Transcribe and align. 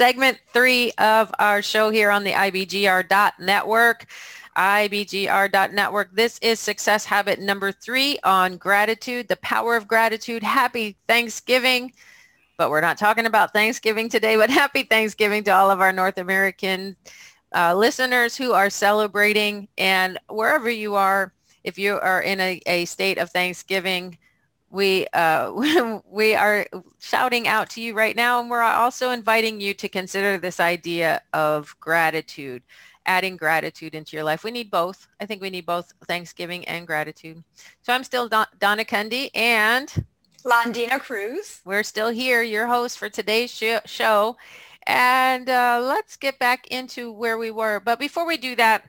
Segment 0.00 0.40
three 0.54 0.90
of 0.96 1.30
our 1.38 1.60
show 1.60 1.90
here 1.90 2.10
on 2.10 2.24
the 2.24 2.32
IBGR.network. 2.32 4.06
IBGR.network. 4.56 6.14
This 6.14 6.38
is 6.40 6.58
success 6.58 7.04
habit 7.04 7.38
number 7.38 7.70
three 7.70 8.18
on 8.24 8.56
gratitude, 8.56 9.28
the 9.28 9.36
power 9.36 9.76
of 9.76 9.86
gratitude. 9.86 10.42
Happy 10.42 10.96
Thanksgiving. 11.06 11.92
But 12.56 12.70
we're 12.70 12.80
not 12.80 12.96
talking 12.96 13.26
about 13.26 13.52
Thanksgiving 13.52 14.08
today, 14.08 14.36
but 14.36 14.48
happy 14.48 14.84
Thanksgiving 14.84 15.44
to 15.44 15.50
all 15.50 15.70
of 15.70 15.82
our 15.82 15.92
North 15.92 16.16
American 16.16 16.96
uh, 17.54 17.74
listeners 17.74 18.34
who 18.34 18.54
are 18.54 18.70
celebrating. 18.70 19.68
And 19.76 20.18
wherever 20.30 20.70
you 20.70 20.94
are, 20.94 21.34
if 21.62 21.78
you 21.78 21.98
are 21.98 22.22
in 22.22 22.40
a, 22.40 22.58
a 22.64 22.86
state 22.86 23.18
of 23.18 23.30
Thanksgiving, 23.32 24.16
we 24.70 25.06
uh, 25.12 26.00
we 26.10 26.34
are 26.34 26.66
shouting 26.98 27.48
out 27.48 27.70
to 27.70 27.80
you 27.80 27.94
right 27.94 28.16
now, 28.16 28.40
and 28.40 28.50
we're 28.50 28.62
also 28.62 29.10
inviting 29.10 29.60
you 29.60 29.74
to 29.74 29.88
consider 29.88 30.38
this 30.38 30.60
idea 30.60 31.22
of 31.32 31.74
gratitude, 31.80 32.62
adding 33.06 33.36
gratitude 33.36 33.94
into 33.94 34.16
your 34.16 34.24
life. 34.24 34.44
We 34.44 34.50
need 34.50 34.70
both. 34.70 35.08
I 35.20 35.26
think 35.26 35.42
we 35.42 35.50
need 35.50 35.66
both 35.66 35.92
Thanksgiving 36.06 36.64
and 36.66 36.86
gratitude. 36.86 37.42
So 37.82 37.92
I'm 37.92 38.04
still 38.04 38.28
Don- 38.28 38.46
Donna 38.58 38.84
Kunde, 38.84 39.30
and 39.34 40.04
Londina 40.44 41.00
Cruz. 41.00 41.60
we're 41.64 41.82
still 41.82 42.08
here, 42.08 42.42
your 42.42 42.66
host 42.66 42.98
for 42.98 43.08
today's 43.08 43.50
sh- 43.50 43.84
show. 43.86 44.36
And 44.86 45.48
uh, 45.48 45.80
let's 45.82 46.16
get 46.16 46.38
back 46.38 46.66
into 46.68 47.12
where 47.12 47.36
we 47.36 47.50
were. 47.50 47.80
But 47.80 47.98
before 47.98 48.26
we 48.26 48.36
do 48.38 48.56
that, 48.56 48.84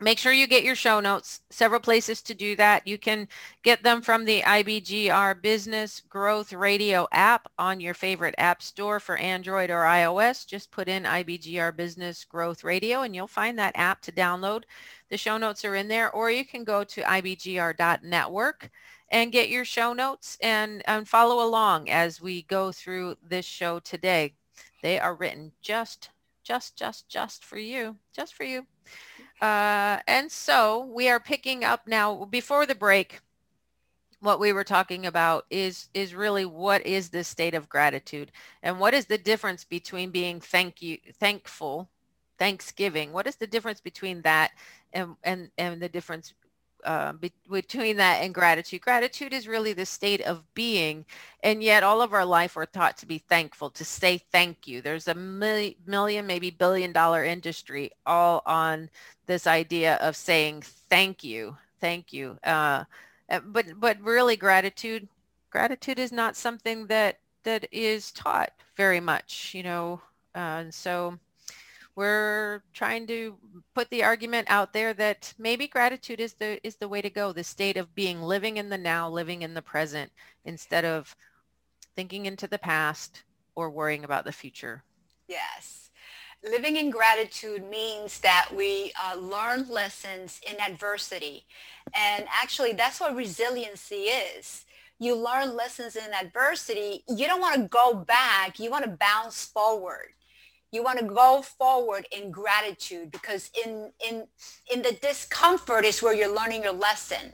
make 0.00 0.18
sure 0.18 0.32
you 0.32 0.46
get 0.46 0.62
your 0.62 0.76
show 0.76 1.00
notes. 1.00 1.40
Several 1.50 1.80
places 1.80 2.22
to 2.22 2.34
do 2.34 2.54
that. 2.56 2.86
You 2.86 2.98
can 2.98 3.28
get 3.62 3.82
them 3.82 4.00
from 4.00 4.24
the 4.24 4.42
IBGR 4.42 5.42
Business 5.42 6.02
Growth 6.08 6.52
Radio 6.52 7.08
app 7.12 7.50
on 7.58 7.80
your 7.80 7.94
favorite 7.94 8.34
app 8.38 8.62
store 8.62 9.00
for 9.00 9.16
Android 9.16 9.70
or 9.70 9.82
iOS. 9.82 10.46
Just 10.46 10.70
put 10.70 10.88
in 10.88 11.02
IBGR 11.02 11.74
Business 11.76 12.24
Growth 12.24 12.62
Radio 12.62 13.02
and 13.02 13.14
you'll 13.14 13.26
find 13.26 13.58
that 13.58 13.76
app 13.76 14.00
to 14.02 14.12
download. 14.12 14.62
The 15.10 15.16
show 15.16 15.36
notes 15.36 15.64
are 15.64 15.74
in 15.74 15.88
there. 15.88 16.10
Or 16.12 16.30
you 16.30 16.44
can 16.44 16.64
go 16.64 16.84
to 16.84 17.02
IBGR.network 17.02 18.70
and 19.10 19.32
get 19.32 19.48
your 19.48 19.64
show 19.64 19.92
notes 19.92 20.38
and, 20.40 20.82
and 20.86 21.08
follow 21.08 21.44
along 21.44 21.90
as 21.90 22.20
we 22.20 22.42
go 22.42 22.70
through 22.70 23.16
this 23.22 23.46
show 23.46 23.80
today. 23.80 24.34
They 24.82 25.00
are 25.00 25.14
written 25.14 25.52
just, 25.60 26.10
just, 26.44 26.76
just, 26.76 27.08
just 27.08 27.44
for 27.44 27.58
you, 27.58 27.96
just 28.14 28.34
for 28.34 28.44
you. 28.44 28.66
Uh, 29.40 29.98
and 30.06 30.30
so 30.30 30.84
we 30.92 31.08
are 31.08 31.20
picking 31.20 31.64
up 31.64 31.86
now 31.86 32.24
before 32.24 32.66
the 32.66 32.74
break. 32.74 33.20
What 34.20 34.40
we 34.40 34.52
were 34.52 34.64
talking 34.64 35.06
about 35.06 35.46
is 35.48 35.88
is 35.94 36.12
really 36.12 36.44
what 36.44 36.84
is 36.84 37.10
this 37.10 37.28
state 37.28 37.54
of 37.54 37.68
gratitude 37.68 38.32
and 38.64 38.80
what 38.80 38.94
is 38.94 39.06
the 39.06 39.18
difference 39.18 39.62
between 39.62 40.10
being 40.10 40.40
thank 40.40 40.82
you 40.82 40.98
thankful, 41.20 41.88
Thanksgiving. 42.36 43.12
What 43.12 43.28
is 43.28 43.36
the 43.36 43.46
difference 43.46 43.80
between 43.80 44.22
that 44.22 44.50
and 44.92 45.14
and 45.22 45.50
and 45.56 45.80
the 45.80 45.88
difference 45.88 46.34
uh, 46.84 47.12
be- 47.12 47.32
between 47.50 47.96
that 47.98 48.22
and 48.22 48.34
gratitude. 48.34 48.80
Gratitude 48.82 49.32
is 49.32 49.48
really 49.48 49.72
the 49.72 49.86
state 49.86 50.20
of 50.22 50.42
being, 50.54 51.04
and 51.42 51.62
yet 51.62 51.82
all 51.82 52.02
of 52.02 52.12
our 52.12 52.24
life 52.24 52.56
we're 52.56 52.66
taught 52.66 52.96
to 52.98 53.06
be 53.06 53.18
thankful, 53.18 53.70
to 53.70 53.84
say 53.84 54.18
thank 54.18 54.66
you. 54.68 54.80
There's 54.82 55.08
a 55.08 55.14
million, 55.14 56.26
maybe 56.26 56.50
billion 56.50 56.92
dollar 56.92 57.24
industry 57.24 57.90
all 58.06 58.42
on 58.46 58.90
this 59.26 59.46
idea 59.46 59.96
of 59.96 60.16
saying 60.16 60.62
thank 60.62 61.24
you, 61.24 61.56
thank 61.80 62.12
you. 62.12 62.38
Uh, 62.44 62.84
uh, 63.30 63.40
but 63.40 63.66
but 63.78 64.00
really, 64.00 64.36
gratitude 64.36 65.08
gratitude 65.50 65.98
is 65.98 66.12
not 66.12 66.36
something 66.36 66.86
that 66.88 67.18
that 67.44 67.66
is 67.72 68.12
taught 68.12 68.52
very 68.76 69.00
much, 69.00 69.52
you 69.54 69.62
know. 69.62 70.00
Uh, 70.34 70.60
and 70.62 70.74
so 70.74 71.18
we're 71.98 72.62
trying 72.72 73.08
to 73.08 73.36
put 73.74 73.90
the 73.90 74.04
argument 74.04 74.46
out 74.50 74.72
there 74.72 74.94
that 74.94 75.34
maybe 75.38 75.66
gratitude 75.66 76.20
is 76.20 76.34
the 76.34 76.64
is 76.66 76.76
the 76.76 76.88
way 76.88 77.02
to 77.02 77.10
go 77.10 77.32
the 77.32 77.44
state 77.44 77.76
of 77.76 77.94
being 77.96 78.22
living 78.22 78.56
in 78.56 78.70
the 78.70 78.78
now 78.78 79.10
living 79.10 79.42
in 79.42 79.54
the 79.54 79.62
present 79.62 80.12
instead 80.44 80.84
of 80.84 81.16
thinking 81.96 82.26
into 82.26 82.46
the 82.46 82.58
past 82.58 83.24
or 83.56 83.70
worrying 83.70 84.04
about 84.04 84.24
the 84.24 84.32
future 84.32 84.84
Yes. 85.28 85.90
living 86.48 86.76
in 86.76 86.90
gratitude 86.90 87.68
means 87.68 88.20
that 88.20 88.48
we 88.56 88.92
uh, 89.04 89.16
learn 89.18 89.68
lessons 89.68 90.40
in 90.48 90.60
adversity. 90.60 91.46
And 91.94 92.26
actually, 92.32 92.74
that's 92.74 93.00
what 93.00 93.16
resiliency 93.16 94.06
is. 94.10 94.64
You 95.00 95.16
learn 95.16 95.56
lessons 95.56 95.96
in 95.96 96.12
adversity. 96.14 97.04
You 97.08 97.26
don't 97.26 97.40
want 97.40 97.56
to 97.56 97.68
go 97.68 97.94
back. 97.94 98.60
You 98.60 98.70
want 98.70 98.84
to 98.86 98.92
bounce 98.92 99.44
forward. 99.46 100.14
You 100.70 100.82
want 100.82 100.98
to 100.98 101.04
go 101.04 101.42
forward 101.42 102.06
in 102.12 102.30
gratitude 102.30 103.10
because 103.10 103.50
in, 103.64 103.90
in, 104.06 104.26
in 104.72 104.82
the 104.82 104.92
discomfort 105.00 105.84
is 105.84 106.02
where 106.02 106.14
you're 106.14 106.34
learning 106.34 106.62
your 106.64 106.72
lesson 106.72 107.32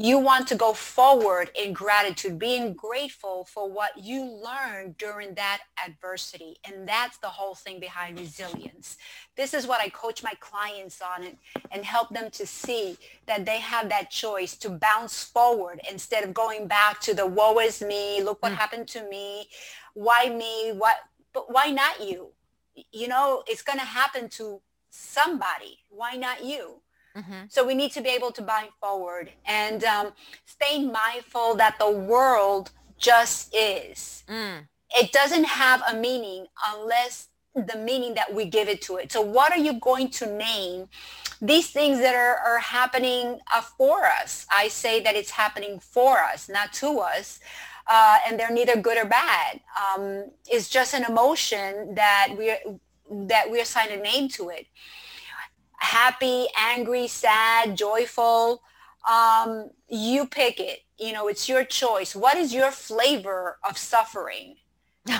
you 0.00 0.16
want 0.20 0.46
to 0.46 0.54
go 0.54 0.72
forward 0.72 1.50
in 1.60 1.72
gratitude, 1.72 2.38
being 2.38 2.72
grateful 2.72 3.44
for 3.44 3.68
what 3.68 3.90
you 3.98 4.24
learned 4.24 4.96
during 4.96 5.34
that 5.34 5.62
adversity. 5.84 6.56
And 6.64 6.88
that's 6.88 7.18
the 7.18 7.26
whole 7.26 7.56
thing 7.56 7.80
behind 7.80 8.20
resilience. 8.20 8.96
This 9.36 9.54
is 9.54 9.66
what 9.66 9.80
I 9.80 9.88
coach 9.88 10.22
my 10.22 10.34
clients 10.38 11.02
on 11.02 11.24
and, 11.24 11.36
and 11.72 11.84
help 11.84 12.10
them 12.10 12.30
to 12.30 12.46
see 12.46 12.96
that 13.26 13.44
they 13.44 13.58
have 13.58 13.88
that 13.88 14.08
choice 14.08 14.56
to 14.58 14.70
bounce 14.70 15.24
forward 15.24 15.80
instead 15.90 16.22
of 16.22 16.32
going 16.32 16.68
back 16.68 17.00
to 17.00 17.12
the 17.12 17.26
woe 17.26 17.58
is 17.58 17.82
me, 17.82 18.22
look 18.22 18.40
what 18.40 18.52
mm. 18.52 18.56
happened 18.56 18.86
to 18.88 19.08
me, 19.08 19.48
why 19.94 20.28
me, 20.28 20.70
what, 20.78 20.96
but 21.32 21.52
why 21.52 21.72
not 21.72 22.08
you? 22.08 22.28
You 22.92 23.08
know, 23.08 23.42
it's 23.46 23.62
going 23.62 23.78
to 23.78 23.84
happen 23.84 24.28
to 24.30 24.60
somebody. 24.90 25.78
Why 25.88 26.14
not 26.16 26.44
you? 26.44 26.80
Mm-hmm. 27.16 27.46
So 27.48 27.66
we 27.66 27.74
need 27.74 27.92
to 27.92 28.00
be 28.00 28.10
able 28.10 28.30
to 28.32 28.42
buy 28.42 28.68
forward 28.80 29.32
and 29.44 29.82
um, 29.84 30.12
stay 30.44 30.84
mindful 30.84 31.56
that 31.56 31.78
the 31.78 31.90
world 31.90 32.70
just 32.98 33.54
is. 33.54 34.24
Mm. 34.28 34.68
It 34.94 35.12
doesn't 35.12 35.44
have 35.44 35.82
a 35.90 35.96
meaning 35.96 36.46
unless 36.74 37.28
the 37.54 37.78
meaning 37.78 38.14
that 38.14 38.32
we 38.32 38.44
give 38.44 38.68
it 38.68 38.82
to 38.82 38.96
it. 38.96 39.10
So 39.10 39.20
what 39.20 39.52
are 39.52 39.58
you 39.58 39.74
going 39.80 40.10
to 40.10 40.26
name 40.26 40.88
these 41.40 41.70
things 41.70 41.98
that 41.98 42.14
are, 42.14 42.36
are 42.36 42.58
happening 42.58 43.38
uh, 43.52 43.62
for 43.62 44.04
us? 44.04 44.46
I 44.52 44.68
say 44.68 45.00
that 45.02 45.16
it's 45.16 45.30
happening 45.30 45.80
for 45.80 46.18
us, 46.18 46.48
not 46.48 46.72
to 46.74 46.98
us. 47.00 47.40
Uh, 47.88 48.18
and 48.26 48.38
they're 48.38 48.52
neither 48.52 48.76
good 48.76 48.98
or 48.98 49.06
bad. 49.06 49.60
Um, 49.76 50.26
it's 50.46 50.68
just 50.68 50.94
an 50.94 51.04
emotion 51.04 51.94
that 51.94 52.34
we 52.36 52.54
that 53.28 53.50
we 53.50 53.60
assign 53.60 53.90
a 53.90 53.96
name 53.96 54.28
to 54.28 54.50
it 54.50 54.66
happy, 55.78 56.46
angry, 56.56 57.06
sad, 57.06 57.76
joyful. 57.76 58.62
Um, 59.08 59.70
you 59.88 60.26
pick 60.26 60.60
it. 60.60 60.80
You 60.98 61.12
know, 61.12 61.28
it's 61.28 61.48
your 61.48 61.64
choice. 61.64 62.14
What 62.14 62.36
is 62.36 62.52
your 62.52 62.70
flavor 62.70 63.58
of 63.68 63.78
suffering? 63.78 64.56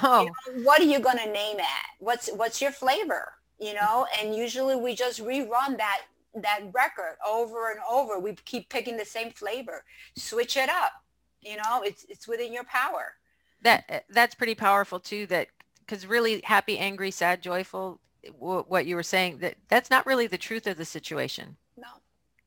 Oh. 0.02 0.22
You 0.22 0.26
know, 0.26 0.64
what 0.64 0.80
are 0.80 0.84
you 0.84 1.00
going 1.00 1.18
to 1.18 1.30
name 1.30 1.58
it? 1.58 1.64
What's 1.98 2.28
what's 2.34 2.60
your 2.60 2.72
flavor? 2.72 3.32
You 3.58 3.74
know, 3.74 4.06
and 4.20 4.34
usually 4.34 4.76
we 4.76 4.94
just 4.94 5.20
rerun 5.24 5.78
that 5.78 6.02
that 6.34 6.60
record 6.74 7.16
over 7.26 7.70
and 7.70 7.80
over. 7.90 8.18
We 8.18 8.34
keep 8.44 8.68
picking 8.68 8.98
the 8.98 9.04
same 9.04 9.30
flavor. 9.30 9.84
Switch 10.14 10.56
it 10.56 10.68
up. 10.68 10.92
You 11.40 11.56
know, 11.56 11.82
it's 11.82 12.04
it's 12.08 12.28
within 12.28 12.52
your 12.52 12.64
power. 12.64 13.14
That 13.62 13.84
eh, 13.88 14.00
that's 14.10 14.34
pretty 14.34 14.54
powerful 14.54 15.00
too. 15.00 15.26
That 15.26 15.48
because 15.80 16.06
really 16.06 16.40
happy, 16.44 16.78
angry, 16.78 17.10
sad, 17.10 17.42
joyful 17.42 18.00
eh, 18.24 18.30
what 18.30 18.86
you 18.86 18.96
were 18.96 19.02
saying 19.02 19.38
that 19.38 19.56
that's 19.68 19.90
not 19.90 20.06
really 20.06 20.26
the 20.26 20.38
truth 20.38 20.66
of 20.66 20.76
the 20.76 20.84
situation. 20.84 21.56
No. 21.76 21.88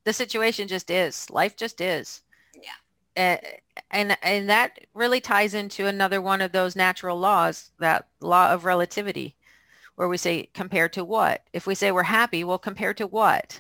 The 0.04 0.14
situation 0.14 0.68
just 0.68 0.90
is. 0.90 1.30
Life 1.30 1.56
just 1.56 1.80
is. 1.82 2.22
Yeah. 2.56 3.34
Uh, 3.36 3.38
and 3.92 4.18
and 4.22 4.50
that 4.50 4.80
really 4.94 5.22
ties 5.22 5.54
into 5.54 5.86
another 5.86 6.22
one 6.22 6.42
of 6.42 6.52
those 6.52 6.76
natural 6.76 7.18
laws, 7.18 7.72
that 7.80 8.08
law 8.20 8.54
of 8.54 8.66
relativity, 8.66 9.36
where 9.96 10.08
we 10.08 10.18
say 10.18 10.50
compared 10.54 10.94
to 10.94 11.04
what? 11.04 11.44
If 11.54 11.68
we 11.68 11.76
say 11.76 11.92
we're 11.92 12.04
happy, 12.04 12.44
well, 12.44 12.58
compared 12.58 12.98
to 12.98 13.08
what? 13.08 13.60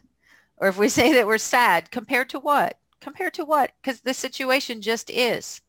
Or 0.58 0.68
if 0.68 0.78
we 0.78 0.90
say 1.00 1.14
that 1.14 1.28
we're 1.28 1.38
sad, 1.38 1.92
compared 1.92 2.30
to 2.30 2.40
what? 2.40 2.78
Compared 3.02 3.34
to 3.36 3.46
what? 3.46 3.72
Because 3.82 4.02
the 4.02 4.14
situation 4.14 4.82
just 4.82 5.10
is 5.10 5.62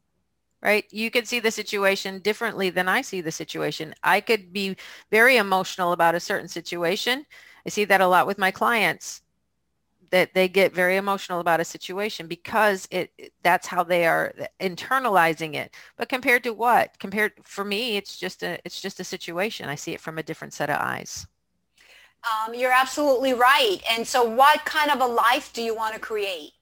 right? 0.63 0.85
You 0.91 1.11
could 1.11 1.27
see 1.27 1.41
the 1.41 1.51
situation 1.51 2.21
differently 2.21 2.71
than 2.71 2.89
I 2.89 3.03
see 3.03 3.21
the 3.21 3.33
situation. 3.33 3.95
I 4.03 4.21
could 4.21 4.53
be 4.53 4.77
very 5.11 5.37
emotional 5.37 5.93
about 5.93 6.15
a 6.15 6.21
certain 6.21 6.49
situation. 6.49 7.27
I 7.67 7.71
see 7.71 7.85
that 7.87 8.01
a 8.01 8.07
lot 8.07 8.27
with 8.27 8.39
my 8.39 8.51
clients 8.51 9.23
that 10.11 10.35
they 10.35 10.47
get 10.47 10.75
very 10.75 10.97
emotional 10.97 11.41
about 11.41 11.61
a 11.61 11.65
situation 11.65 12.27
because 12.27 12.87
it 12.91 13.11
that's 13.43 13.67
how 13.67 13.83
they 13.83 14.07
are 14.07 14.35
internalizing 14.61 15.55
it. 15.55 15.75
But 15.97 16.09
compared 16.09 16.45
to 16.45 16.53
what? 16.53 16.99
Compared 16.99 17.33
for 17.45 17.65
me, 17.65 17.97
it's 17.97 18.19
just 18.19 18.43
a 18.43 18.61
it's 18.65 18.81
just 18.81 19.01
a 19.01 19.05
situation. 19.05 19.69
I 19.69 19.75
see 19.75 19.93
it 19.93 20.01
from 20.01 20.19
a 20.19 20.23
different 20.23 20.55
set 20.55 20.71
of 20.71 20.77
eyes. 20.79 21.27
Um, 22.25 22.55
you're 22.55 22.73
absolutely 22.73 23.33
right. 23.33 23.79
And 23.91 24.07
so 24.07 24.23
what 24.23 24.65
kind 24.65 24.91
of 24.91 25.01
a 25.01 25.07
life 25.07 25.53
do 25.53 25.63
you 25.63 25.75
want 25.75 25.95
to 25.95 26.01
create? 26.01 26.53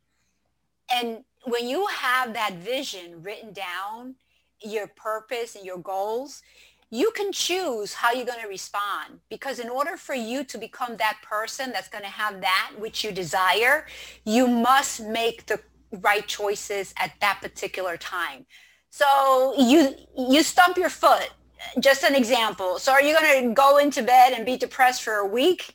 And 0.93 1.25
when 1.45 1.69
you 1.69 1.87
have 1.87 2.35
that 2.35 2.55
vision 2.55 3.23
written 3.23 3.53
down, 3.53 4.17
your 4.63 4.89
purpose 4.89 5.55
and 5.55 5.65
your 5.65 5.79
goals, 5.79 6.43
you 6.91 7.13
can 7.13 7.33
choose 7.33 7.95
how 7.95 8.13
you're 8.13 8.27
going 8.27 8.43
to 8.43 8.49
respond 8.49 9.21
because 9.31 9.59
in 9.61 9.69
order 9.69 9.97
for 9.97 10.15
you 10.15 10.43
to 10.45 10.59
become 10.59 10.97
that 10.97 11.19
person 11.23 11.71
that's 11.73 11.89
going 11.89 12.03
to 12.05 12.11
have 12.11 12.41
that 12.41 12.73
which 12.79 13.05
you 13.05 13.13
desire, 13.13 13.87
you 14.25 14.49
must 14.49 15.01
make 15.01 15.47
the 15.47 15.61
right 15.93 16.27
choices 16.27 16.93
at 16.99 17.13
that 17.21 17.39
particular 17.41 17.97
time. 17.97 18.45
So 18.91 19.55
you 19.57 19.95
you 20.17 20.43
stump 20.43 20.77
your 20.77 20.91
foot. 20.91 21.31
Just 21.79 22.03
an 22.05 22.15
example. 22.17 22.79
So 22.79 22.91
are 22.93 23.03
you 23.03 23.15
going 23.15 23.49
to 23.49 23.55
go 23.55 23.77
into 23.77 24.03
bed 24.03 24.33
and 24.33 24.45
be 24.45 24.57
depressed 24.57 25.03
for 25.03 25.15
a 25.15 25.27
week? 25.27 25.75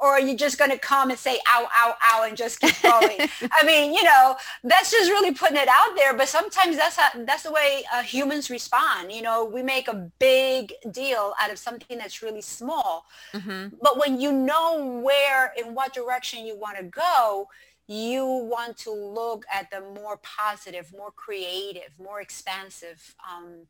Or 0.00 0.08
are 0.08 0.20
you 0.20 0.34
just 0.34 0.58
going 0.58 0.70
to 0.70 0.78
come 0.78 1.10
and 1.10 1.18
say 1.18 1.38
ow 1.48 1.68
ow 1.76 1.94
ow 2.10 2.24
and 2.24 2.36
just 2.36 2.60
keep 2.60 2.74
going 2.82 3.16
i 3.52 3.64
mean 3.64 3.92
you 3.92 4.02
know 4.02 4.36
that's 4.64 4.90
just 4.90 5.10
really 5.10 5.32
putting 5.32 5.56
it 5.56 5.68
out 5.68 5.94
there 5.96 6.14
but 6.14 6.28
sometimes 6.28 6.76
that's 6.76 6.96
how, 6.96 7.08
that's 7.24 7.42
the 7.42 7.52
way 7.52 7.84
uh, 7.94 8.02
humans 8.02 8.50
respond 8.50 9.12
you 9.12 9.22
know 9.22 9.44
we 9.44 9.62
make 9.62 9.88
a 9.88 10.10
big 10.18 10.72
deal 10.90 11.34
out 11.40 11.50
of 11.50 11.58
something 11.58 11.98
that's 11.98 12.22
really 12.22 12.42
small 12.42 13.06
mm-hmm. 13.32 13.74
but 13.82 13.98
when 13.98 14.20
you 14.20 14.32
know 14.32 15.00
where 15.04 15.52
in 15.56 15.74
what 15.74 15.92
direction 15.92 16.44
you 16.44 16.56
want 16.58 16.76
to 16.76 16.84
go 16.84 17.48
you 17.86 18.24
want 18.24 18.76
to 18.76 18.92
look 18.92 19.44
at 19.52 19.68
the 19.70 19.80
more 20.00 20.16
positive 20.18 20.92
more 20.96 21.10
creative 21.10 21.90
more 21.98 22.20
expansive 22.20 23.14
um, 23.28 23.66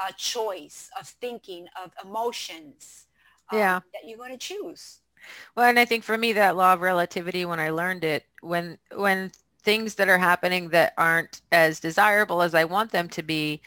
uh, 0.00 0.10
choice 0.16 0.90
of 0.98 1.06
thinking 1.06 1.66
of 1.82 1.92
emotions 2.04 3.06
um, 3.50 3.58
yeah. 3.58 3.80
that 3.92 4.08
you're 4.08 4.18
going 4.18 4.32
to 4.32 4.38
choose 4.38 5.01
well, 5.56 5.68
and 5.68 5.78
I 5.78 5.84
think 5.84 6.04
for 6.04 6.16
me, 6.18 6.32
that 6.34 6.56
law 6.56 6.72
of 6.72 6.80
relativity, 6.80 7.44
when 7.44 7.60
I 7.60 7.70
learned 7.70 8.04
it, 8.04 8.26
when 8.40 8.78
when 8.94 9.32
things 9.62 9.94
that 9.94 10.08
are 10.08 10.18
happening 10.18 10.70
that 10.70 10.92
aren't 10.98 11.40
as 11.52 11.80
desirable 11.80 12.42
as 12.42 12.54
I 12.54 12.64
want 12.64 12.90
them 12.90 13.08
to 13.10 13.22
be, 13.22 13.62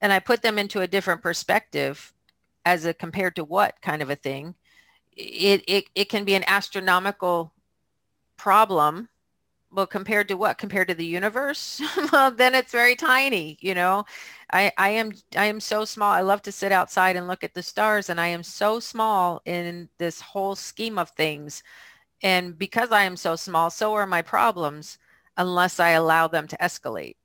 and 0.00 0.12
I 0.12 0.18
put 0.18 0.42
them 0.42 0.58
into 0.58 0.80
a 0.80 0.86
different 0.86 1.22
perspective, 1.22 2.12
as 2.64 2.84
a 2.84 2.94
compared 2.94 3.36
to 3.36 3.44
what 3.44 3.80
kind 3.82 4.02
of 4.02 4.10
a 4.10 4.16
thing, 4.16 4.54
it 5.16 5.62
it, 5.66 5.84
it 5.94 6.08
can 6.08 6.24
be 6.24 6.34
an 6.34 6.44
astronomical 6.46 7.52
problem 8.36 9.08
well 9.70 9.86
compared 9.86 10.28
to 10.28 10.34
what 10.36 10.58
compared 10.58 10.88
to 10.88 10.94
the 10.94 11.04
universe 11.06 11.80
well 12.12 12.30
then 12.30 12.54
it's 12.54 12.72
very 12.72 12.96
tiny 12.96 13.58
you 13.60 13.74
know 13.74 14.04
I, 14.52 14.72
I 14.78 14.90
am 14.90 15.12
I 15.36 15.44
am 15.46 15.60
so 15.60 15.84
small. 15.84 16.10
I 16.12 16.22
love 16.22 16.42
to 16.42 16.52
sit 16.52 16.72
outside 16.72 17.16
and 17.16 17.28
look 17.28 17.44
at 17.44 17.54
the 17.54 17.62
stars 17.62 18.08
and 18.08 18.20
I 18.20 18.28
am 18.28 18.42
so 18.42 18.80
small 18.80 19.42
in 19.44 19.88
this 19.98 20.20
whole 20.20 20.54
scheme 20.56 20.98
of 20.98 21.10
things. 21.10 21.62
And 22.22 22.58
because 22.58 22.92
I 22.92 23.04
am 23.04 23.16
so 23.16 23.36
small, 23.36 23.70
so 23.70 23.94
are 23.94 24.06
my 24.06 24.22
problems 24.22 24.98
unless 25.36 25.80
I 25.80 25.90
allow 25.90 26.28
them 26.28 26.48
to 26.48 26.56
escalate. 26.58 27.16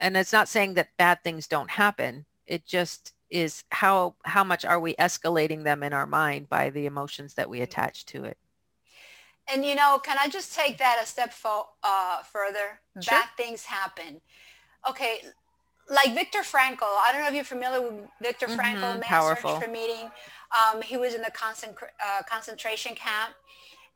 And 0.00 0.16
it's 0.16 0.32
not 0.32 0.48
saying 0.48 0.74
that 0.74 0.96
bad 0.98 1.22
things 1.24 1.48
don't 1.48 1.70
happen. 1.70 2.26
It 2.46 2.66
just 2.66 3.14
is 3.30 3.64
how 3.70 4.16
how 4.24 4.44
much 4.44 4.64
are 4.64 4.80
we 4.80 4.94
escalating 4.96 5.64
them 5.64 5.82
in 5.82 5.92
our 5.94 6.06
mind 6.06 6.48
by 6.48 6.70
the 6.70 6.86
emotions 6.86 7.34
that 7.34 7.50
we 7.50 7.62
attach 7.62 8.06
to 8.06 8.24
it. 8.24 8.38
And 9.48 9.64
you 9.64 9.74
know, 9.74 9.98
can 10.02 10.16
I 10.20 10.28
just 10.28 10.54
take 10.54 10.78
that 10.78 11.00
a 11.02 11.06
step 11.06 11.32
fo- 11.32 11.68
uh, 11.82 12.22
further? 12.22 12.80
Sure. 13.00 13.18
Bad 13.18 13.28
things 13.36 13.64
happen. 13.64 14.20
Okay, 14.88 15.20
like 15.90 16.14
Viktor 16.14 16.40
Frankl. 16.40 16.82
I 16.82 17.10
don't 17.12 17.22
know 17.22 17.28
if 17.28 17.34
you're 17.34 17.44
familiar 17.44 17.80
with 17.82 18.08
Viktor 18.22 18.46
mm-hmm, 18.46 18.60
Frankl, 18.60 18.80
Man 18.80 19.00
powerful. 19.00 19.54
Search 19.54 19.64
for 19.64 19.70
Meaning. 19.70 20.10
Um, 20.52 20.82
he 20.82 20.96
was 20.96 21.14
in 21.14 21.22
the 21.22 21.30
concentr- 21.30 21.94
uh, 22.04 22.22
concentration 22.28 22.94
camp. 22.94 23.34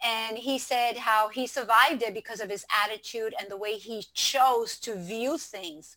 And 0.05 0.37
he 0.37 0.59
said 0.59 0.99
how 0.99 1.29
he 1.31 1.47
survived 1.47 2.03
it 2.03 2.13
because 2.13 2.41
of 2.41 2.51
his 2.51 2.67
attitude 2.85 3.35
and 3.41 3.51
the 3.51 3.57
way 3.57 3.79
he 3.79 4.05
chose 4.13 4.79
to 4.81 4.95
view 4.95 5.39
things. 5.39 5.97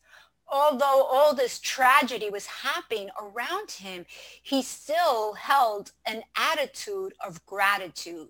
Although 0.52 1.04
all 1.04 1.36
this 1.36 1.60
tragedy 1.60 2.30
was 2.30 2.46
happening 2.46 3.10
around 3.22 3.72
him, 3.72 4.06
he 4.42 4.62
still 4.62 5.34
held 5.34 5.92
an 6.06 6.24
attitude 6.36 7.14
of 7.26 7.46
gratitude 7.46 8.30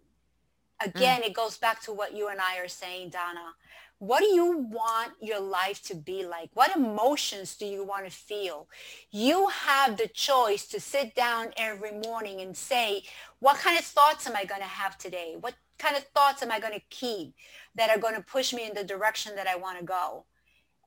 Mm. 0.81 0.89
Again, 0.89 1.23
it 1.23 1.33
goes 1.33 1.57
back 1.57 1.81
to 1.83 1.93
what 1.93 2.15
you 2.15 2.27
and 2.29 2.39
I 2.39 2.57
are 2.59 2.67
saying, 2.67 3.09
Donna. 3.09 3.53
What 3.99 4.21
do 4.21 4.27
you 4.27 4.57
want 4.71 5.11
your 5.21 5.41
life 5.41 5.83
to 5.83 5.95
be 5.95 6.25
like? 6.25 6.51
What 6.53 6.73
emotions 6.73 7.57
do 7.57 7.65
you 7.65 7.83
want 7.83 8.05
to 8.05 8.11
feel? 8.11 8.69
You 9.11 9.47
have 9.47 9.97
the 9.97 10.07
choice 10.07 10.65
to 10.67 10.79
sit 10.79 11.15
down 11.15 11.47
every 11.57 11.91
morning 11.91 12.39
and 12.39 12.55
say, 12.55 13.03
what 13.39 13.57
kind 13.57 13.77
of 13.77 13.83
thoughts 13.83 14.25
am 14.25 14.37
I 14.37 14.45
going 14.45 14.61
to 14.61 14.67
have 14.67 14.97
today? 14.97 15.35
What 15.37 15.55
kind 15.77 15.97
of 15.97 16.03
thoughts 16.15 16.41
am 16.41 16.51
I 16.51 16.61
going 16.61 16.73
to 16.73 16.85
keep 16.89 17.33
that 17.75 17.89
are 17.89 17.99
going 17.99 18.15
to 18.15 18.21
push 18.21 18.53
me 18.53 18.65
in 18.65 18.73
the 18.73 18.85
direction 18.85 19.35
that 19.35 19.47
I 19.47 19.57
want 19.57 19.79
to 19.79 19.85
go? 19.85 20.23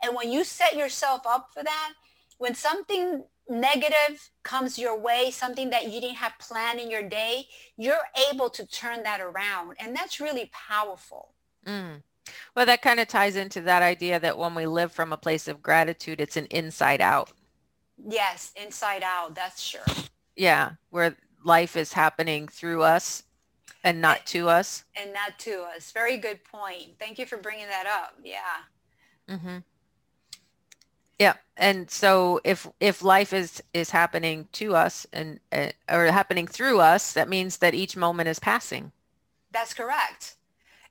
And 0.03 0.17
when 0.17 0.33
you 0.33 0.43
set 0.43 0.75
yourself 0.75 1.27
up 1.27 1.51
for 1.53 1.63
that, 1.63 1.93
when 2.43 2.57
something 2.57 3.23
negative 3.49 4.31
comes 4.43 4.77
your 4.77 4.99
way, 4.99 5.31
something 5.31 5.71
that 5.71 5.93
you 5.93 6.01
didn't 6.01 6.17
have 6.17 6.33
planned 6.41 6.81
in 6.81 6.91
your 6.91 7.09
day, 7.09 7.47
you're 7.77 8.03
able 8.33 8.51
to 8.51 8.67
turn 8.67 9.05
that 9.05 9.21
around. 9.21 9.77
And 9.79 9.95
that's 9.95 10.19
really 10.19 10.51
powerful. 10.53 11.35
Mm. 11.65 12.03
Well, 12.57 12.67
that 12.67 12.83
kind 12.83 12.99
of 12.99 13.07
ties 13.07 13.37
into 13.37 13.61
that 13.61 13.83
idea 13.83 14.19
that 14.19 14.37
when 14.37 14.57
we 14.57 14.67
live 14.67 14.91
from 14.91 15.13
a 15.13 15.17
place 15.17 15.47
of 15.47 15.63
gratitude, 15.63 16.21
it's 16.21 16.37
an 16.37 16.47
inside 16.47 17.01
out. 17.01 17.31
Yes, 18.09 18.51
inside 18.61 19.05
out, 19.05 19.37
that's 19.37 19.63
sure. 19.63 19.87
Yeah, 20.35 20.73
where 20.91 21.15
life 21.45 21.77
is 21.77 21.93
happening 21.93 22.49
through 22.49 22.83
us 22.83 23.23
and 23.85 24.01
not 24.01 24.27
to 24.27 24.49
us. 24.49 24.83
And 25.01 25.13
not 25.13 25.39
to 25.41 25.63
us. 25.77 25.93
Very 25.93 26.17
good 26.17 26.43
point. 26.43 26.99
Thank 26.99 27.21
you 27.21 27.27
for 27.27 27.37
bringing 27.37 27.69
that 27.69 27.87
up. 27.87 28.15
Yeah. 28.25 29.37
Mm-hmm. 29.37 29.59
Yeah, 31.23 31.35
and 31.57 31.89
so 31.89 32.41
if 32.43 32.69
if 32.81 33.01
life 33.01 33.33
is 33.33 33.63
is 33.73 33.91
happening 33.91 34.49
to 34.55 34.75
us 34.75 35.07
and 35.13 35.39
uh, 35.53 35.69
or 35.89 36.07
happening 36.07 36.49
through 36.49 36.81
us, 36.81 37.13
that 37.13 37.29
means 37.29 37.59
that 37.59 37.75
each 37.75 37.97
moment 37.97 38.29
is 38.29 38.41
passing. 38.41 38.91
That's 39.53 39.73
correct. 39.73 40.35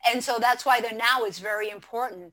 And 0.10 0.24
so 0.24 0.38
that's 0.40 0.66
why 0.66 0.80
the 0.80 0.96
now 0.96 1.26
is 1.26 1.40
very 1.40 1.70
important. 1.70 2.32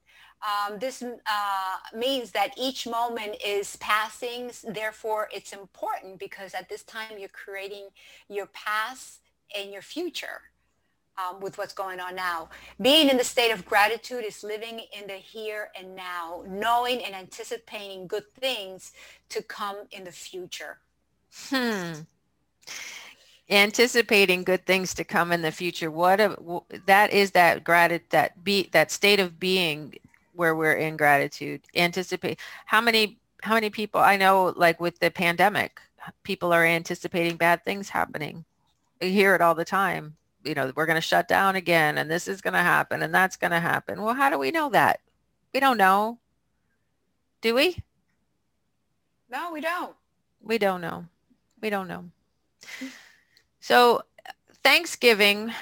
Um, 0.49 0.79
this 0.79 1.03
uh, 1.03 1.77
means 1.93 2.31
that 2.31 2.55
each 2.57 2.87
moment 2.87 3.35
is 3.45 3.75
passing. 3.79 4.53
Therefore, 4.63 5.29
it's 5.33 5.53
important 5.53 6.21
because 6.21 6.55
at 6.55 6.69
this 6.69 6.85
time 6.85 7.19
you're 7.19 7.29
creating 7.45 7.89
your 8.29 8.47
past 8.47 9.23
and 9.59 9.73
your 9.73 9.83
future 9.83 10.43
um, 11.19 11.41
with 11.41 11.59
what's 11.59 11.75
going 11.75 12.01
on 12.01 12.15
now. 12.15 12.49
Being 12.81 13.09
in 13.09 13.17
the 13.17 13.25
state 13.25 13.51
of 13.51 13.65
gratitude 13.67 14.25
is 14.25 14.45
living 14.45 14.81
in 14.99 15.07
the 15.07 15.15
here 15.15 15.71
and 15.79 15.95
now, 15.97 16.45
knowing 16.47 17.05
and 17.05 17.15
anticipating 17.15 18.07
good 18.07 18.31
things 18.41 18.93
to 19.31 19.43
come 19.43 19.77
in 19.91 20.05
the 20.05 20.13
future. 20.13 20.79
Hmm. 21.49 21.93
Anticipating 23.51 24.45
good 24.45 24.67
things 24.67 24.95
to 24.95 25.05
come 25.05 25.33
in 25.33 25.43
the 25.43 25.53
future. 25.53 25.91
What 25.91 26.21
a, 26.21 26.37
that 26.87 27.13
is 27.13 27.31
that 27.33 27.65
gratitude 27.65 28.11
that 28.11 28.45
be 28.45 28.69
that 28.73 28.91
state 28.91 29.21
of 29.21 29.41
being 29.41 29.95
where 30.35 30.55
we're 30.55 30.75
in 30.75 30.97
gratitude. 30.97 31.63
Anticipate 31.75 32.39
how 32.67 32.81
many 32.81 33.19
how 33.43 33.55
many 33.55 33.71
people 33.71 34.01
i 34.01 34.17
know 34.17 34.53
like 34.57 34.81
with 34.81 34.99
the 34.99 35.11
pandemic 35.13 35.81
people 36.25 36.53
are 36.53 36.65
anticipating 36.65 37.37
bad 37.37 37.65
things 37.65 37.89
happening. 37.89 38.45
You 39.01 39.11
hear 39.11 39.35
it 39.35 39.41
all 39.41 39.55
the 39.55 39.65
time 39.65 40.17
you 40.45 40.55
know 40.55 40.73
we're 40.75 40.87
going 40.87 40.97
to 40.97 41.01
shut 41.01 41.29
down 41.29 41.57
again 41.57 41.99
and 41.99 42.11
this 42.11 42.29
is 42.29 42.41
going 42.41 42.55
to 42.55 42.61
happen 42.61 43.03
and 43.03 43.15
that's 43.15 43.37
going 43.37 43.51
to 43.51 43.61
happen. 43.61 44.03
Well 44.03 44.15
how 44.15 44.31
do 44.31 44.39
we 44.39 44.51
know 44.51 44.71
that? 44.71 45.01
We 45.53 45.61
don't 45.61 45.79
know. 45.79 46.19
Do 47.41 47.55
we? 47.55 47.83
No 49.31 49.53
we 49.53 49.61
don't. 49.61 49.95
We 50.43 50.59
don't 50.59 50.81
know. 50.81 51.07
We 51.61 51.71
don't 51.71 51.89
know. 51.89 52.05
Mm. 52.81 52.91
So 53.61 54.03
Thanksgiving, 54.63 55.53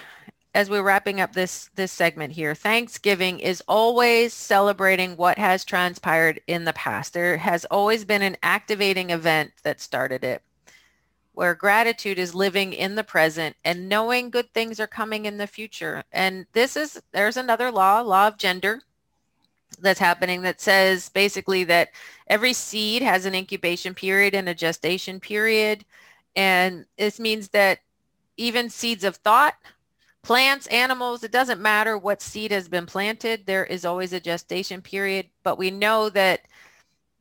as 0.54 0.70
we're 0.70 0.82
wrapping 0.82 1.20
up 1.20 1.32
this, 1.32 1.70
this 1.74 1.92
segment 1.92 2.32
here, 2.32 2.54
Thanksgiving 2.54 3.40
is 3.40 3.62
always 3.68 4.32
celebrating 4.32 5.16
what 5.16 5.38
has 5.38 5.64
transpired 5.64 6.40
in 6.46 6.64
the 6.64 6.72
past. 6.72 7.14
There 7.14 7.36
has 7.36 7.64
always 7.66 8.04
been 8.04 8.22
an 8.22 8.36
activating 8.42 9.10
event 9.10 9.52
that 9.64 9.80
started 9.80 10.24
it 10.24 10.42
where 11.36 11.54
gratitude 11.54 12.18
is 12.18 12.34
living 12.34 12.72
in 12.72 12.94
the 12.94 13.04
present 13.04 13.54
and 13.62 13.90
knowing 13.90 14.30
good 14.30 14.50
things 14.54 14.80
are 14.80 14.86
coming 14.86 15.26
in 15.26 15.36
the 15.36 15.46
future. 15.46 16.02
And 16.10 16.46
this 16.54 16.78
is, 16.78 16.98
there's 17.12 17.36
another 17.36 17.70
law, 17.70 18.00
law 18.00 18.28
of 18.28 18.38
gender 18.38 18.80
that's 19.78 20.00
happening 20.00 20.40
that 20.40 20.62
says 20.62 21.10
basically 21.10 21.62
that 21.64 21.90
every 22.28 22.54
seed 22.54 23.02
has 23.02 23.26
an 23.26 23.34
incubation 23.34 23.92
period 23.92 24.34
and 24.34 24.48
a 24.48 24.54
gestation 24.54 25.20
period. 25.20 25.84
And 26.36 26.86
this 26.96 27.20
means 27.20 27.48
that 27.48 27.80
even 28.38 28.70
seeds 28.70 29.04
of 29.04 29.16
thought, 29.16 29.56
plants, 30.22 30.66
animals, 30.68 31.22
it 31.22 31.32
doesn't 31.32 31.60
matter 31.60 31.98
what 31.98 32.22
seed 32.22 32.50
has 32.50 32.66
been 32.66 32.86
planted. 32.86 33.44
There 33.44 33.66
is 33.66 33.84
always 33.84 34.14
a 34.14 34.20
gestation 34.20 34.80
period, 34.80 35.26
but 35.42 35.58
we 35.58 35.70
know 35.70 36.08
that 36.08 36.46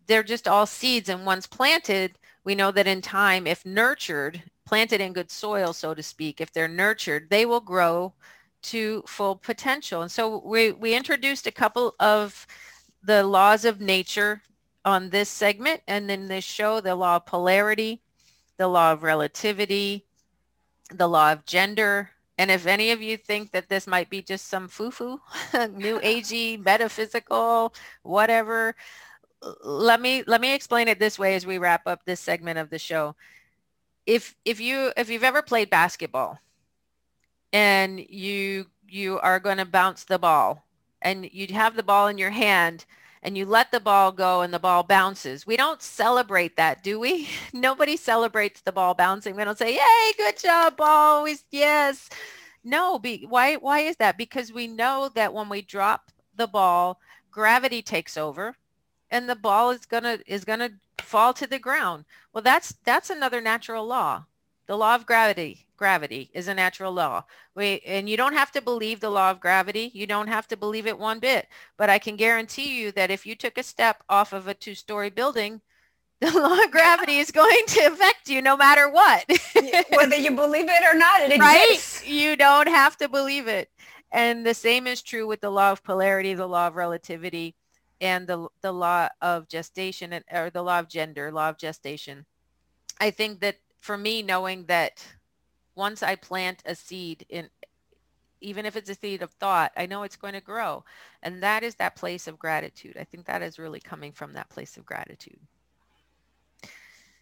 they're 0.08 0.24
just 0.24 0.48
all 0.48 0.66
seeds 0.66 1.10
and 1.10 1.26
once 1.26 1.48
planted, 1.48 2.18
we 2.46 2.56
know 2.56 2.72
that 2.72 2.88
in 2.88 3.02
time, 3.02 3.48
if 3.48 3.66
nurtured, 3.66 4.44
planted 4.66 5.02
in 5.02 5.14
good 5.14 5.32
soil, 5.32 5.74
so 5.74 5.94
to 5.94 6.04
speak, 6.04 6.40
if 6.40 6.54
they're 6.54 6.68
nurtured, 6.68 7.30
they 7.30 7.46
will 7.46 7.60
grow 7.60 8.14
to 8.62 9.04
full 9.08 9.36
potential. 9.36 10.02
And 10.02 10.12
so 10.12 10.42
we, 10.46 10.72
we 10.72 10.96
introduced 10.96 11.48
a 11.48 11.52
couple 11.52 11.96
of 12.00 12.48
the 13.04 13.24
laws 13.24 13.66
of 13.66 13.82
nature 13.82 14.42
on 14.84 15.10
this 15.10 15.30
segment 15.30 15.82
and 15.88 16.10
then 16.10 16.28
this 16.28 16.44
show, 16.44 16.80
the 16.80 16.96
law 16.96 17.18
of 17.18 17.26
polarity, 17.26 18.02
the 18.58 18.68
law 18.68 18.92
of 18.94 19.04
relativity, 19.04 20.06
the 20.92 21.08
law 21.08 21.32
of 21.32 21.46
gender. 21.46 22.12
And 22.38 22.52
if 22.52 22.68
any 22.68 22.92
of 22.92 23.02
you 23.02 23.18
think 23.18 23.52
that 23.52 23.70
this 23.70 23.88
might 23.88 24.10
be 24.10 24.22
just 24.22 24.48
some 24.48 24.68
foo-foo, 24.68 25.20
new 25.72 26.00
agey, 26.00 26.64
metaphysical, 26.64 27.74
whatever, 28.04 28.76
let 29.64 30.02
me 30.02 30.24
let 30.28 30.42
me 30.42 30.54
explain 30.54 30.88
it 30.88 31.00
this 31.00 31.20
way 31.20 31.36
as 31.36 31.46
we 31.46 31.58
wrap 31.58 31.88
up 31.88 32.06
this 32.06 32.20
segment 32.20 32.60
of 32.60 32.70
the 32.70 32.80
show. 32.80 33.16
If 34.06 34.36
if 34.46 34.60
you 34.60 34.92
if 34.98 35.10
you've 35.10 35.24
ever 35.24 35.42
played 35.42 35.70
basketball 35.70 36.40
and 37.54 38.00
you 38.00 38.68
you 38.88 39.20
are 39.20 39.40
going 39.40 39.58
to 39.58 39.66
bounce 39.66 40.04
the 40.04 40.20
ball 40.20 40.66
and 41.02 41.30
you 41.32 41.54
have 41.54 41.76
the 41.76 41.84
ball 41.84 42.08
in 42.08 42.18
your 42.18 42.32
hand 42.32 42.86
and 43.24 43.38
you 43.38 43.46
let 43.46 43.72
the 43.72 43.80
ball 43.80 44.12
go 44.12 44.42
and 44.42 44.54
the 44.54 44.60
ball 44.60 44.84
bounces. 44.84 45.48
We 45.48 45.58
don't 45.58 45.82
celebrate 45.82 46.58
that, 46.58 46.84
do 46.84 47.00
we? 47.00 47.28
Nobody 47.54 47.98
celebrates 47.98 48.62
the 48.62 48.72
ball 48.72 48.94
bouncing. 48.94 49.36
We 49.36 49.44
don't 49.44 49.58
say, 49.58 49.74
"Yay, 49.76 50.14
good 50.18 50.38
job, 50.38 50.78
ball." 50.78 51.24
We, 51.24 51.38
yes. 51.52 52.10
No, 52.64 53.00
be, 53.00 53.26
why 53.28 53.56
why 53.56 53.82
is 53.82 53.98
that? 53.98 54.18
Because 54.18 54.52
we 54.52 54.68
know 54.68 55.10
that 55.16 55.34
when 55.34 55.50
we 55.50 55.62
drop 55.62 56.12
the 56.36 56.48
ball, 56.48 57.00
gravity 57.32 57.82
takes 57.82 58.18
over 58.18 58.56
and 59.10 59.30
the 59.30 59.36
ball 59.36 59.72
is 59.72 59.86
going 59.86 60.04
to 60.04 60.20
is 60.26 60.46
going 60.46 60.60
to 60.60 60.74
fall 61.00 61.34
to 61.34 61.48
the 61.48 61.60
ground. 61.60 62.06
Well, 62.34 62.42
that's 62.42 62.74
that's 62.84 63.10
another 63.10 63.42
natural 63.42 63.86
law. 63.86 64.26
The 64.68 64.78
law 64.78 64.96
of 64.96 65.06
gravity 65.06 65.66
gravity 65.78 66.30
is 66.34 66.48
a 66.48 66.54
natural 66.54 66.92
law. 66.92 67.24
We, 67.56 67.82
and 67.86 68.10
you 68.10 68.18
don't 68.18 68.34
have 68.34 68.52
to 68.54 68.62
believe 68.62 69.00
the 69.00 69.10
law 69.10 69.32
of 69.32 69.40
gravity. 69.40 69.92
You 69.94 70.08
don't 70.08 70.28
have 70.28 70.48
to 70.50 70.58
believe 70.58 70.88
it 70.88 70.98
one 70.98 71.20
bit. 71.20 71.48
But 71.78 71.90
I 71.90 72.00
can 72.00 72.16
guarantee 72.16 72.80
you 72.80 72.92
that 72.94 73.12
if 73.12 73.26
you 73.26 73.36
took 73.36 73.58
a 73.58 73.64
step 73.64 74.04
off 74.10 74.34
of 74.34 74.48
a 74.48 74.54
two-story 74.54 75.10
building, 75.10 75.62
the 76.22 76.32
law 76.32 76.64
of 76.64 76.72
gravity 76.72 77.18
is 77.18 77.32
going 77.32 77.64
to 77.68 77.88
affect 77.88 78.30
you 78.30 78.42
no 78.42 78.56
matter 78.56 78.90
what. 78.90 79.26
Whether 79.94 80.16
you 80.16 80.32
believe 80.32 80.68
it 80.70 80.84
or 80.84 80.98
not, 80.98 81.22
it 81.22 81.40
right? 81.40 81.72
exists. 81.72 82.08
You 82.08 82.36
don't 82.36 82.68
have 82.68 82.96
to 82.98 83.10
believe 83.10 83.48
it. 83.48 83.70
And 84.12 84.46
the 84.46 84.54
same 84.54 84.88
is 84.88 85.02
true 85.02 85.28
with 85.28 85.42
the 85.42 85.50
law 85.50 85.72
of 85.72 85.84
polarity, 85.84 86.34
the 86.34 86.48
law 86.48 86.68
of 86.68 86.76
relativity, 86.76 87.54
and 88.02 88.28
the, 88.28 88.48
the 88.62 88.72
law 88.72 89.10
of 89.22 89.48
gestation, 89.48 90.14
and, 90.14 90.26
or 90.32 90.50
the 90.50 90.64
law 90.64 90.80
of 90.80 90.90
gender, 90.90 91.32
law 91.32 91.50
of 91.50 91.58
gestation. 91.58 92.26
I 93.00 93.12
think 93.12 93.40
that 93.42 93.58
for 93.80 93.98
me, 93.98 94.22
knowing 94.22 94.66
that 94.66 95.06
once 95.76 96.02
I 96.02 96.16
plant 96.16 96.64
a 96.66 96.76
seed 96.76 97.26
in 97.30 97.50
even 98.42 98.66
if 98.66 98.76
it's 98.76 98.90
a 98.90 98.96
seed 98.96 99.24
of 99.24 99.32
thought, 99.32 99.72
I 99.76 99.88
know 99.88 100.04
it's 100.04 100.16
going 100.16 100.34
to 100.34 100.42
grow. 100.42 100.84
And 101.24 101.42
that 101.42 101.64
is 101.64 101.76
that 101.76 101.96
place 101.96 102.28
of 102.28 102.38
gratitude. 102.38 102.96
I 103.00 103.04
think 103.04 103.26
that 103.26 103.42
is 103.42 103.58
really 103.58 103.80
coming 103.80 104.12
from 104.12 104.34
that 104.34 104.50
place 104.50 104.78
of 104.78 104.86
gratitude. 104.86 105.40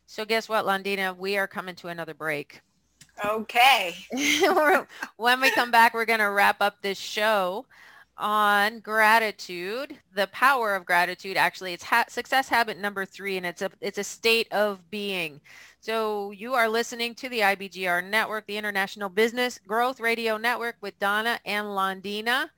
So 0.06 0.26
guess 0.26 0.50
what, 0.50 0.66
Londina? 0.66 1.16
We 1.16 1.38
are 1.38 1.48
coming 1.48 1.76
to 1.76 1.88
another 1.88 2.14
break. 2.14 2.62
Okay. 3.24 3.96
when 5.18 5.40
we 5.40 5.52
come 5.52 5.72
back, 5.72 5.94
we're 5.94 6.06
going 6.06 6.20
to 6.20 6.30
wrap 6.30 6.62
up 6.62 6.82
this 6.82 6.98
show 6.98 7.66
on 8.18 8.80
gratitude, 8.80 9.98
the 10.14 10.28
power 10.28 10.76
of 10.76 10.86
gratitude. 10.86 11.38
Actually, 11.38 11.74
it's 11.74 11.84
ha- 11.84 12.06
success 12.10 12.50
habit 12.50 12.80
number 12.80 13.06
three, 13.06 13.38
and 13.38 13.46
it's 13.46 13.62
a 13.62 13.72
it's 13.82 13.98
a 13.98 14.04
state 14.04 14.52
of 14.52 14.90
being. 14.90 15.42
So 15.80 16.32
you 16.32 16.54
are 16.54 16.70
listening 16.70 17.16
to 17.16 17.30
the 17.30 17.42
IBGR 17.42 18.10
Network, 18.10 18.46
the 18.48 18.58
International 18.58 19.10
Business 19.10 19.60
Growth 19.68 20.00
Radio 20.00 20.38
Network 20.38 20.78
with 20.82 20.98
Donna 21.00 21.40
and 21.46 21.68
Londina. 21.68 22.50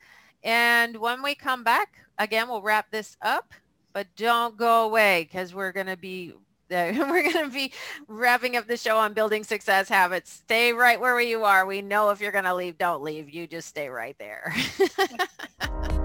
And 0.43 0.97
when 0.97 1.23
we 1.23 1.33
come 1.33 1.63
back, 1.63 1.97
again, 2.19 2.47
we'll 2.47 2.61
wrap 2.61 2.91
this 2.91 3.17
up, 3.21 3.53
but 3.93 4.07
don't 4.15 4.57
go 4.57 4.85
away 4.85 5.23
because 5.23 5.55
we're 5.55 5.71
going 5.71 5.87
to 5.87 5.97
be 5.97 6.33
we're 6.69 7.31
going 7.31 7.45
to 7.45 7.53
be 7.53 7.71
wrapping 8.07 8.55
up 8.55 8.67
the 8.67 8.77
show 8.77 8.97
on 8.97 9.13
building 9.13 9.43
success 9.43 9.89
habits. 9.89 10.31
Stay 10.31 10.73
right 10.73 10.99
where 10.99 11.19
you 11.21 11.43
are. 11.43 11.65
We 11.65 11.81
know 11.81 12.09
if 12.09 12.19
you're 12.21 12.31
going 12.31 12.45
to 12.45 12.55
leave, 12.55 12.77
don't 12.77 13.03
leave. 13.03 13.29
You 13.29 13.47
just 13.47 13.67
stay 13.67 13.89
right 13.89 14.15
there. 14.17 14.55